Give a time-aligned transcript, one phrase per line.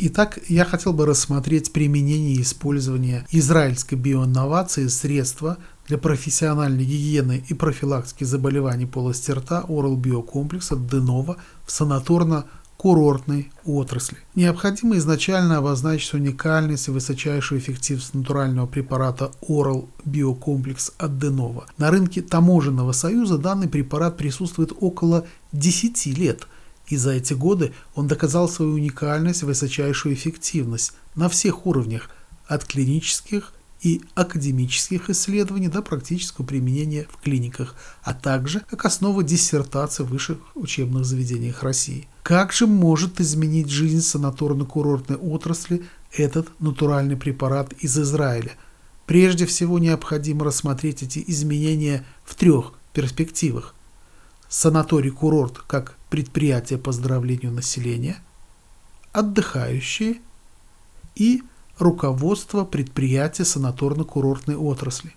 [0.00, 7.52] Итак, я хотел бы рассмотреть применение и использование израильской биоинновации средства для профессиональной гигиены и
[7.52, 14.18] профилактики заболеваний полости рта Oral биокомплекса Денова в санаторно-курортной отрасли.
[14.36, 21.66] Необходимо изначально обозначить уникальность и высочайшую эффективность натурального препарата Oral биокомплекс от Денова.
[21.76, 26.46] На рынке таможенного союза данный препарат присутствует около 10 лет–
[26.88, 32.10] и за эти годы он доказал свою уникальность высочайшую эффективность на всех уровнях,
[32.46, 33.52] от клинических
[33.82, 40.38] и академических исследований до практического применения в клиниках, а также как основа диссертации в высших
[40.56, 42.08] учебных заведениях России.
[42.22, 48.52] Как же может изменить жизнь санаторно-курортной отрасли этот натуральный препарат из Израиля?
[49.06, 53.74] Прежде всего необходимо рассмотреть эти изменения в трех перспективах.
[54.48, 58.16] Санаторий-курорт как предприятия по здравлению населения,
[59.12, 60.20] отдыхающие
[61.14, 61.42] и
[61.78, 65.14] руководство предприятия санаторно-курортной отрасли.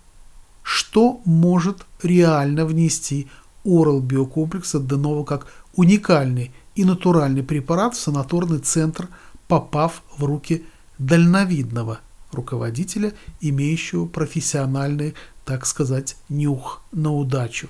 [0.62, 3.28] Что может реально внести
[3.64, 9.08] Орал биокомплекс от Денова как уникальный и натуральный препарат в санаторный центр,
[9.48, 10.64] попав в руки
[10.98, 12.00] дальновидного
[12.32, 17.68] руководителя, имеющего профессиональный, так сказать, нюх на удачу.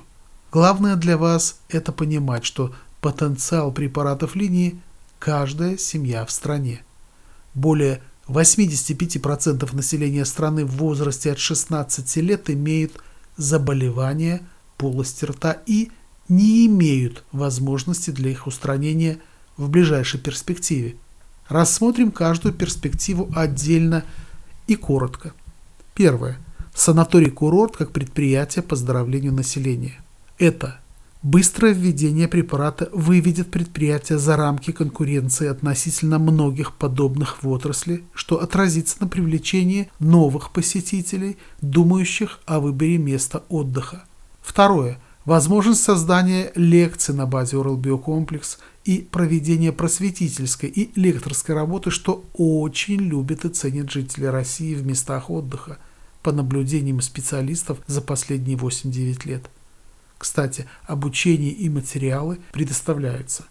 [0.51, 4.81] Главное для вас– это понимать, что потенциал препаратов линии
[5.19, 6.83] каждая семья в стране.
[7.53, 12.93] Более 85% населения страны в возрасте от 16 лет имеют
[13.37, 14.41] заболевания
[14.79, 15.91] полости рта и
[16.29, 19.19] не имеют возможности для их устранения
[19.57, 20.97] в ближайшей перспективе.
[21.49, 24.05] Рассмотрим каждую перспективу отдельно
[24.69, 25.35] и коротко.
[25.95, 26.39] Первое.
[26.75, 30.01] Санаторий-курорт как предприятие по здоровлению населения.
[30.39, 30.81] Это
[31.23, 38.97] Быстрое введение препарата выведет предприятие за рамки конкуренции относительно многих подобных в отрасли, что отразится
[38.99, 44.05] на привлечении новых посетителей, думающих о выборе места отдыха.
[44.41, 44.99] Второе.
[45.25, 53.01] Возможность создания лекций на базе Oral Биокомплекс и проведения просветительской и лекторской работы, что очень
[53.01, 55.79] любят и ценят жители России в местах отдыха,
[56.25, 59.49] по наблюдениям специалистов за последние 8-9 лет.
[60.23, 63.43] Кстати, обучение и материалы предоставляются.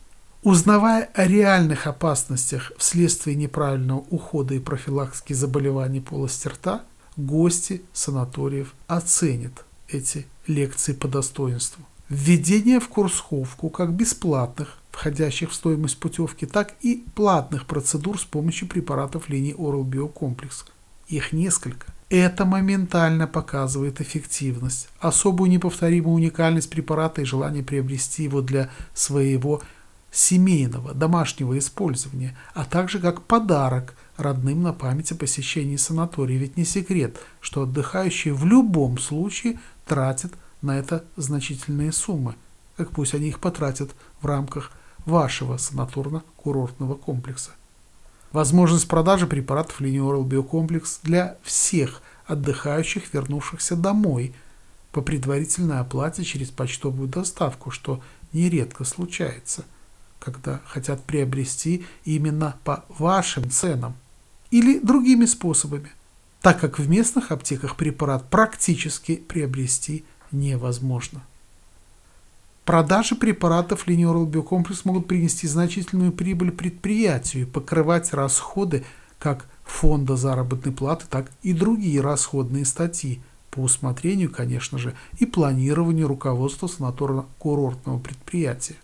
[0.41, 6.85] Узнавая о реальных опасностях вследствие неправильного ухода и профилактики заболеваний полости рта,
[7.17, 11.83] гости санаториев оценят эти лекции по достоинству.
[12.07, 18.69] Введение в Курсховку как бесплатных, входящих в стоимость путевки, так и платных процедур с помощью
[18.69, 20.63] препаратов линии Oral Biocomплекс.
[21.09, 28.69] Их несколько– это моментально показывает эффективность, особую неповторимую уникальность препарата и желание приобрести его для
[28.94, 29.61] своего
[30.11, 36.38] семейного, домашнего использования, а также как подарок родным на память о посещении санатория.
[36.38, 42.35] Ведь не секрет, что отдыхающие в любом случае тратят на это значительные суммы.
[42.75, 44.71] как пусть они их потратят в рамках
[45.05, 47.51] вашего санаторно-курортного комплекса.
[48.31, 54.34] Возможность продажи препаратов Oral Биокомплекс для всех отдыхающих, вернувшихся домой
[54.94, 59.66] по предварительной оплате через почтовую доставку, что нередко случается,
[60.19, 63.96] когда хотят приобрести именно по вашим ценам
[64.50, 65.92] или другими способами,
[66.42, 71.22] так как в местных аптеках препарат практически приобрести невозможно.
[72.66, 78.85] Продажи препаратов линии Oral Biocompress могут принести значительную прибыль предприятию и покрывать расходы
[79.17, 83.19] как фонда заработной платы, так и другие расходные статьи
[83.50, 88.75] по усмотрению, конечно же, и планированию руководства санаторно-курортного предприятия.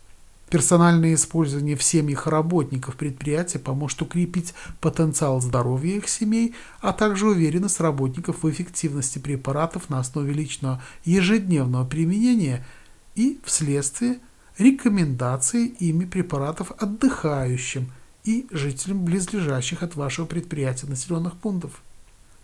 [0.50, 7.80] Персональное использование в семьях работников предприятия поможет укрепить потенциал здоровья их семей, а также уверенность
[7.80, 12.66] работников в эффективности препаратов на основе личного ежедневного применения–
[13.18, 14.20] и вследствие
[14.58, 17.92] рекомендации ими препаратов отдыхающим
[18.24, 21.82] и жителям близлежащих от вашего предприятия населенных пунктов.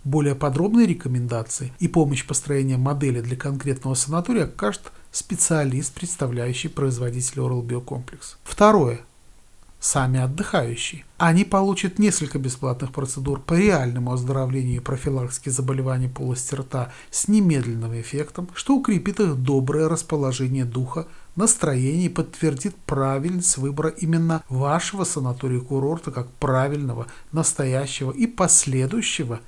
[0.04, 7.66] Более подробные рекомендации и помощь построения модели для конкретного санатория окажет специалист, представляющий производитель Oral
[7.66, 8.36] Biocomплекс.
[8.44, 9.02] Второе
[9.84, 11.04] сами отдыхающие.
[11.18, 18.00] Они получат несколько бесплатных процедур по реальному оздоровлению и профилактике заболеваний полости рта с немедленным
[18.00, 26.12] эффектом, что укрепит их доброе расположение духа, настроение и подтвердит правильность выбора именно вашего санатория-курорта
[26.12, 29.42] как правильного, настоящего и последующего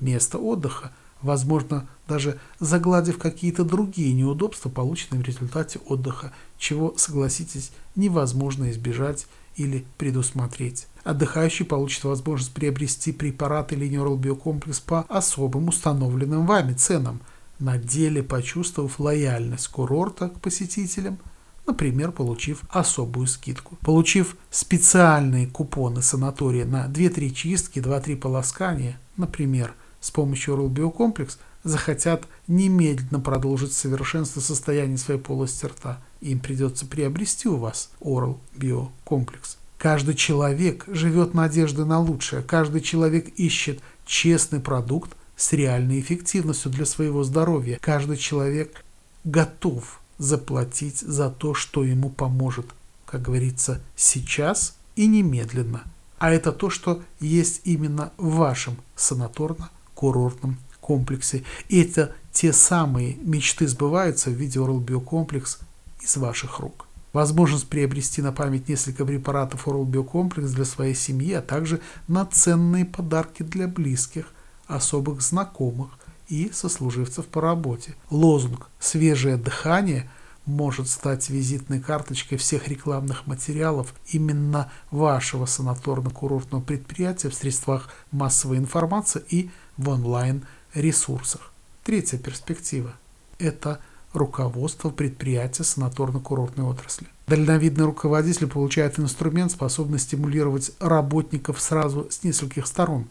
[0.00, 0.90] места отдыха,
[1.22, 9.84] возможно, даже загладив какие-то другие неудобства, полученные в результате отдыха, чего, согласитесь, невозможно избежать или
[9.98, 10.86] предусмотреть.
[11.04, 17.20] отдыхающий получит возможность приобрести препараты линии Oral Биокомплекс по особым установленным вами ценам,
[17.58, 21.18] на деле почувствовав лояльность курорта к посетителям,
[21.66, 23.76] например, получив особую скидку.
[23.80, 31.30] Получив специальные купоны санатория на 2-3 чистки, 2-3 полоскания, например, с помощью Oral
[31.64, 36.00] захотят немедленно продолжить совершенство состояния своей полости рта.
[36.20, 39.58] Им придется приобрести у вас Oral Биокомплекс.
[39.78, 42.42] Каждый человек живет надеждой на лучшее.
[42.42, 47.78] Каждый человек ищет честный продукт с реальной эффективностью для своего здоровья.
[47.80, 48.82] Каждый человек
[49.24, 52.66] готов заплатить за то, что ему поможет,
[53.04, 55.84] как говорится, сейчас и немедленно.
[56.18, 61.44] А это то, что есть именно в вашем санаторно-курортном комплексе.
[61.68, 65.58] И это те самые мечты сбываются в виде Oral Биокомплекс
[66.00, 66.86] из ваших рук.
[67.12, 72.84] Возможность приобрести на память несколько препаратов Oral Биокомплекс для своей семьи, а также на ценные
[72.84, 74.32] подарки для близких,
[74.66, 75.90] особых знакомых
[76.28, 77.94] и сослуживцев по работе.
[78.10, 80.10] Лозунг «Свежее дыхание»
[80.44, 89.24] может стать визитной карточкой всех рекламных материалов именно вашего санаторно-курортного предприятия в средствах массовой информации
[89.28, 91.52] и в онлайн-ресурсах.
[91.82, 92.92] Третья перспектива–
[93.38, 93.80] это
[94.16, 97.06] руководство предприятия санаторно-курортной отрасли.
[97.26, 103.06] Дальновидный руководитель получает инструмент, способный стимулировать работников сразу с нескольких сторон.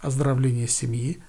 [0.00, 1.22] Оздоровление семьи,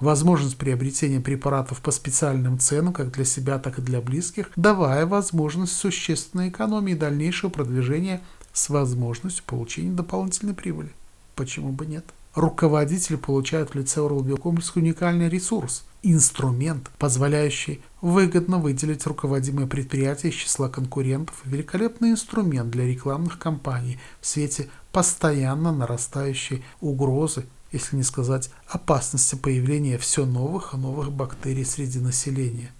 [0.00, 5.72] возможность приобретения препаратов по специальным ценам как для себя, так и для близких, давая возможность
[5.72, 8.22] существенной экономии и дальнейшего продвижения
[8.52, 10.90] с возможностью получения дополнительной прибыли.
[11.34, 12.04] Почему бы нет?
[12.38, 20.68] руководитель получает в лице Biocomplexes уникальный ресурс, инструмент, позволяющий выгодно выделить руководимое предприятие из числа
[20.68, 29.34] конкурентов, великолепный инструмент для рекламных кампаний в свете постоянно нарастающей угрозы, если не сказать опасности
[29.34, 32.72] появления все новых и новых бактерий среди населения.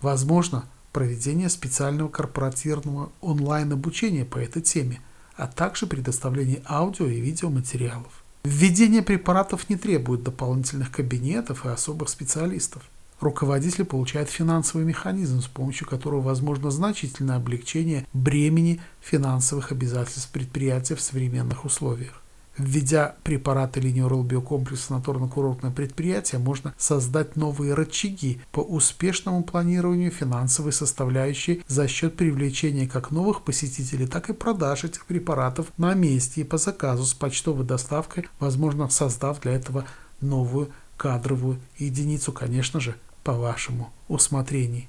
[0.00, 5.00] Возможно, проведение специального корпоративного онлайн-обучения по этой теме,
[5.36, 8.19] а также предоставление аудио и видеоматериалов.
[8.42, 12.82] Введение препаратов не требует дополнительных кабинетов и особых специалистов.
[13.20, 21.02] Руководитель получает финансовый механизм, с помощью которого возможно значительное облегчение бремени финансовых обязательств предприятия в
[21.02, 22.22] современных условиях.
[22.58, 31.62] Введя препараты линии Биокомплекс санаторно-курортное предприятие, можно создать новые рычаги по успешному планированию финансовой составляющей
[31.68, 36.58] за счет привлечения как новых посетителей, так и продаж этих препаратов на месте и по
[36.58, 39.86] заказу с почтовой доставкой, возможно, создав для этого
[40.20, 44.84] новую кадровую единицу, конечно же, по вашему усмотрению.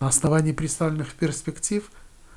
[0.00, 1.90] На основании представленных перспектив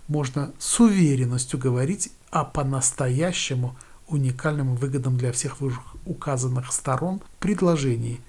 [0.07, 5.57] можно с уверенностью говорить о по-настоящему– уникальным и выгодным для всех
[6.05, 8.21] указанных сторон предложении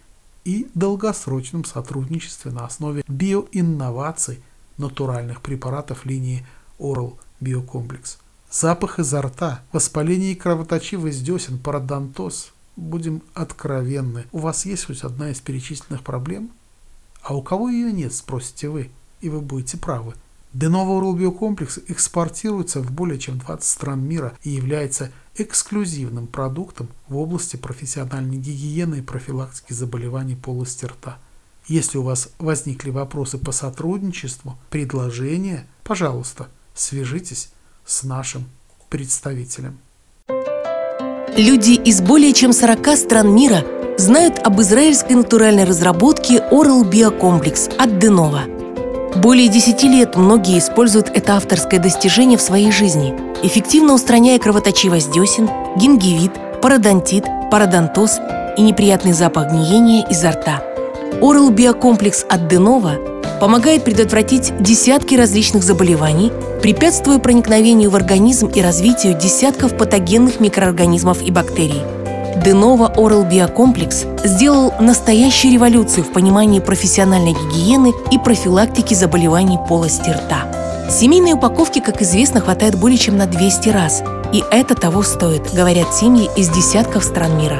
[0.44, 4.40] и долгосрочном сотрудничестве на основе биоинноваций
[4.78, 6.46] натуральных препаратов линии
[6.78, 8.18] Oral Биокомплекс.
[8.50, 12.52] Запах изо рта, воспаление и кровоточивость десен, пародонтоз.
[12.76, 14.26] Будем откровенны.
[14.32, 16.50] У вас есть хоть одна из перечисленных проблем?
[17.22, 18.90] А у кого ее нет, спросите вы.
[19.20, 20.14] И вы будете правы.
[20.56, 27.18] Денова Oral Биокомплекс экспортируется в более чем 20 стран мира и является эксклюзивным продуктом в
[27.18, 31.18] области профессиональной гигиены и профилактики заболеваний полости рта.
[31.66, 37.50] Если у вас возникли вопросы по сотрудничеству, предложения, пожалуйста, свяжитесь
[37.84, 38.46] с нашим
[38.88, 39.78] представителем.
[41.36, 43.62] Люди из более чем 40 стран мира
[43.98, 48.50] знают об израильской натуральной разработке Oral Biocomplex от Denova–
[49.16, 55.48] более 10 лет многие используют это авторское достижение в своей жизни, эффективно устраняя кровоточивость десен,
[55.76, 58.18] гингивит, пародонтит, пародонтоз
[58.56, 60.62] и неприятный запах гниения изо рта.
[61.20, 62.96] Oral Биокомплекс от Денова
[63.40, 66.32] помогает предотвратить десятки различных заболеваний,
[66.62, 71.82] препятствуя проникновению в организм и развитию десятков патогенных микроорганизмов и бактерий–
[72.44, 80.44] Денова Oral Биокомплекс сделал настоящую революцию в понимании профессиональной гигиены и профилактики заболеваний полости рта.
[80.90, 84.02] Семейной упаковки, как известно, хватает более чем на 200 раз.
[84.32, 87.58] И это того стоит, говорят семьи из десятков стран мира.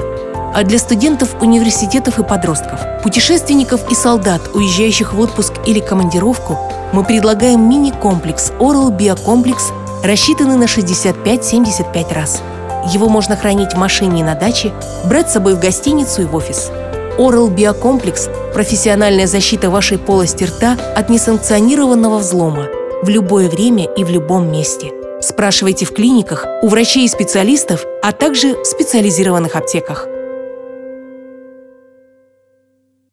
[0.54, 6.59] А для студентов университетов и подростков, путешественников и солдат, уезжающих в отпуск или командировку,
[6.92, 9.73] мы предлагаем мини-комплекс Oral Биокомплекс,
[10.04, 12.42] рассчитанный на 65-75 раз–
[12.86, 14.72] его можно хранить в машине и на даче,
[15.04, 16.70] брать с собой в гостиницу и в офис.
[17.18, 22.66] Oral Биокомплекс– профессиональная защита вашей полости рта от несанкционированного взлома
[23.02, 24.92] в любое время и в любом месте.
[25.20, 30.06] Спрашивайте в клиниках, у врачей и специалистов, а также в специализированных аптеках.